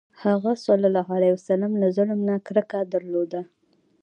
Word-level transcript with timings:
هغه 0.23 0.51
ﷺ 0.65 1.67
له 1.81 1.87
ظلم 1.97 2.19
نه 2.27 2.35
کرکه 2.45 2.79
درلوده. 2.93 3.41